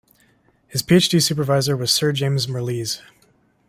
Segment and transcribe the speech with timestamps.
[0.67, 3.01] His PhD supervisor was Sir James Mirrlees.